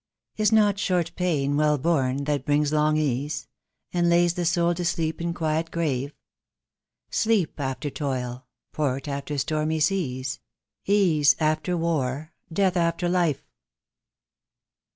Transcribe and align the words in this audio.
"Is 0.35 0.51
not 0.51 0.79
short 0.79 1.11
payne 1.15 1.55
well 1.57 1.77
borne 1.77 2.23
that 2.23 2.43
bringes 2.43 2.73
long 2.73 2.97
ease, 2.97 3.47
And 3.93 4.09
laves 4.09 4.33
the 4.33 4.45
soule 4.45 4.73
to 4.73 4.83
sleepe 4.83 5.21
in 5.21 5.31
quiet 5.31 5.69
grave? 5.69 6.15
Sleepe 7.11 7.59
after 7.59 7.91
toyle, 7.91 8.47
port 8.73 9.07
after 9.07 9.35
stormie 9.37 9.79
seas, 9.79 10.39
Ease 10.87 11.35
after 11.39 11.77
warre, 11.77 12.33
death 12.51 12.77
after 12.77 13.07
life 13.07 13.43